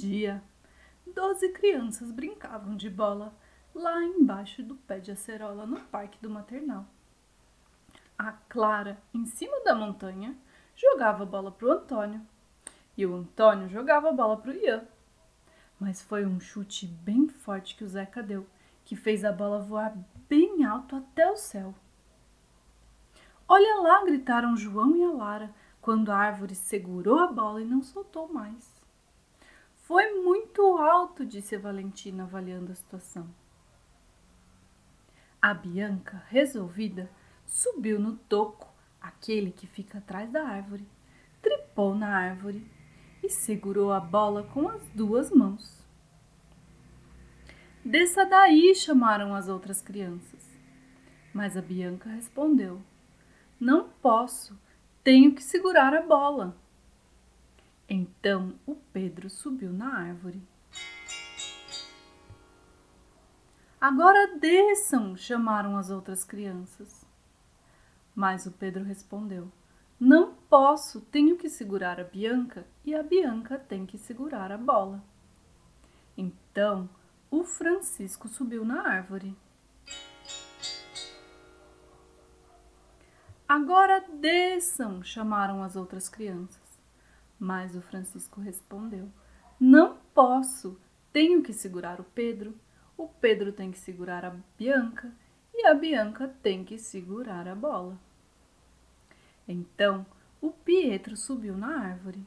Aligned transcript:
dia, 0.00 0.42
doze 1.14 1.50
crianças 1.50 2.10
brincavam 2.10 2.74
de 2.74 2.88
bola 2.88 3.34
lá 3.74 4.02
embaixo 4.02 4.62
do 4.62 4.74
pé 4.74 4.98
de 4.98 5.10
acerola 5.10 5.66
no 5.66 5.78
parque 5.78 6.18
do 6.22 6.30
maternal. 6.30 6.86
A 8.18 8.32
Clara, 8.32 8.98
em 9.12 9.26
cima 9.26 9.62
da 9.62 9.74
montanha, 9.74 10.34
jogava 10.74 11.24
a 11.24 11.26
bola 11.26 11.52
pro 11.52 11.70
Antônio 11.70 12.22
e 12.96 13.04
o 13.04 13.14
Antônio 13.14 13.68
jogava 13.68 14.08
a 14.08 14.12
bola 14.12 14.38
pro 14.38 14.52
Ian. 14.52 14.84
Mas 15.78 16.02
foi 16.02 16.24
um 16.24 16.40
chute 16.40 16.86
bem 16.86 17.28
forte 17.28 17.76
que 17.76 17.84
o 17.84 17.88
Zeca 17.88 18.22
deu, 18.22 18.46
que 18.84 18.96
fez 18.96 19.22
a 19.22 19.32
bola 19.32 19.60
voar 19.60 19.94
bem 20.28 20.64
alto 20.64 20.96
até 20.96 21.30
o 21.30 21.36
céu. 21.36 21.74
Olha 23.46 23.82
lá, 23.82 24.04
gritaram 24.04 24.56
João 24.56 24.96
e 24.96 25.04
a 25.04 25.10
Lara, 25.10 25.54
quando 25.80 26.10
a 26.10 26.16
árvore 26.16 26.54
segurou 26.54 27.18
a 27.18 27.26
bola 27.26 27.60
e 27.60 27.66
não 27.66 27.82
soltou 27.82 28.32
mais. 28.32 28.79
Foi 29.90 30.22
muito 30.22 30.78
alto, 30.78 31.26
disse 31.26 31.56
Valentina, 31.56 32.22
avaliando 32.22 32.70
a 32.70 32.76
situação. 32.76 33.28
A 35.42 35.52
Bianca, 35.52 36.22
resolvida, 36.28 37.10
subiu 37.44 37.98
no 37.98 38.14
toco, 38.14 38.72
aquele 39.00 39.50
que 39.50 39.66
fica 39.66 39.98
atrás 39.98 40.30
da 40.30 40.46
árvore, 40.46 40.86
tripou 41.42 41.92
na 41.92 42.06
árvore 42.06 42.64
e 43.20 43.28
segurou 43.28 43.92
a 43.92 43.98
bola 43.98 44.44
com 44.44 44.68
as 44.68 44.80
duas 44.90 45.28
mãos. 45.32 45.84
Desça 47.84 48.24
daí, 48.24 48.72
chamaram 48.76 49.34
as 49.34 49.48
outras 49.48 49.82
crianças. 49.82 50.56
Mas 51.34 51.56
a 51.56 51.60
Bianca 51.60 52.08
respondeu: 52.10 52.80
Não 53.58 53.88
posso, 54.00 54.56
tenho 55.02 55.34
que 55.34 55.42
segurar 55.42 55.92
a 55.92 56.02
bola. 56.02 56.56
Então 57.92 58.54
o 58.64 58.76
Pedro 58.76 59.28
subiu 59.28 59.72
na 59.72 59.92
árvore. 59.92 60.40
Agora 63.80 64.38
desçam, 64.38 65.16
chamaram 65.16 65.76
as 65.76 65.90
outras 65.90 66.22
crianças. 66.22 67.04
Mas 68.14 68.46
o 68.46 68.52
Pedro 68.52 68.84
respondeu: 68.84 69.50
Não 69.98 70.34
posso, 70.48 71.00
tenho 71.00 71.36
que 71.36 71.48
segurar 71.48 71.98
a 71.98 72.04
Bianca 72.04 72.64
e 72.84 72.94
a 72.94 73.02
Bianca 73.02 73.58
tem 73.58 73.84
que 73.84 73.98
segurar 73.98 74.52
a 74.52 74.56
bola. 74.56 75.02
Então 76.16 76.88
o 77.28 77.42
Francisco 77.42 78.28
subiu 78.28 78.64
na 78.64 78.86
árvore. 78.86 79.36
Agora 83.48 84.04
desçam, 84.20 85.02
chamaram 85.02 85.60
as 85.64 85.74
outras 85.74 86.08
crianças. 86.08 86.69
Mas 87.40 87.74
o 87.74 87.80
Francisco 87.80 88.38
respondeu: 88.38 89.10
Não 89.58 89.96
posso, 90.14 90.78
tenho 91.10 91.42
que 91.42 91.54
segurar 91.54 91.98
o 91.98 92.04
Pedro, 92.04 92.54
o 92.98 93.08
Pedro 93.08 93.50
tem 93.50 93.72
que 93.72 93.78
segurar 93.78 94.26
a 94.26 94.36
Bianca 94.58 95.10
e 95.54 95.66
a 95.66 95.72
Bianca 95.72 96.28
tem 96.42 96.62
que 96.62 96.78
segurar 96.78 97.48
a 97.48 97.54
bola. 97.54 97.98
Então 99.48 100.04
o 100.38 100.50
Pietro 100.50 101.16
subiu 101.16 101.56
na 101.56 101.80
árvore. 101.80 102.22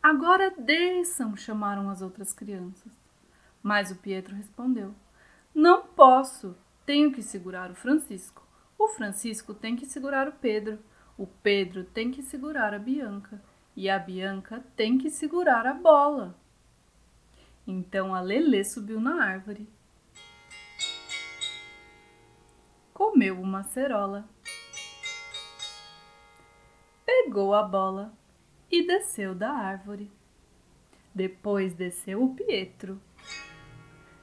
Agora 0.00 0.54
desçam, 0.56 1.36
chamaram 1.36 1.90
as 1.90 2.00
outras 2.00 2.32
crianças. 2.32 2.92
Mas 3.60 3.90
o 3.90 3.96
Pietro 3.96 4.36
respondeu: 4.36 4.94
Não 5.52 5.84
posso, 5.84 6.56
tenho 6.86 7.12
que 7.12 7.24
segurar 7.24 7.72
o 7.72 7.74
Francisco. 7.74 8.45
O 8.78 8.88
Francisco 8.88 9.54
tem 9.54 9.74
que 9.74 9.86
segurar 9.86 10.28
o 10.28 10.32
Pedro, 10.32 10.78
o 11.16 11.26
Pedro 11.26 11.84
tem 11.84 12.10
que 12.10 12.22
segurar 12.22 12.74
a 12.74 12.78
Bianca 12.78 13.42
e 13.74 13.88
a 13.88 13.98
Bianca 13.98 14.64
tem 14.76 14.98
que 14.98 15.10
segurar 15.10 15.66
a 15.66 15.74
bola. 15.74 16.34
Então 17.66 18.14
a 18.14 18.20
Lelê 18.20 18.64
subiu 18.64 19.00
na 19.00 19.24
árvore. 19.24 19.68
Comeu 22.94 23.40
uma 23.40 23.64
cerola. 23.64 24.28
Pegou 27.04 27.54
a 27.54 27.62
bola 27.62 28.14
e 28.70 28.86
desceu 28.86 29.34
da 29.34 29.50
árvore. 29.50 30.10
Depois 31.14 31.74
desceu 31.74 32.22
o 32.22 32.34
Pietro. 32.34 33.00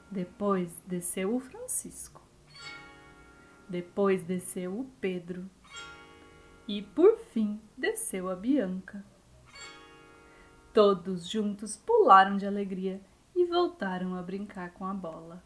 Depois 0.09 0.71
desceu 0.87 1.35
o 1.35 1.39
Francisco. 1.39 2.22
Depois 3.68 4.24
desceu 4.24 4.79
o 4.79 4.85
Pedro. 5.00 5.50
E 6.68 6.81
por 6.81 7.18
fim 7.18 7.59
desceu 7.78 8.29
a 8.29 8.35
Bianca. 8.35 9.03
Todos 10.74 11.29
juntos 11.29 11.78
pularam 11.78 12.38
de 12.38 12.46
alegria 12.46 13.01
e 13.35 13.46
voltaram 13.46 14.16
a 14.16 14.22
brincar 14.22 14.74
com 14.74 14.85
a 14.85 14.94
bola. 14.94 15.44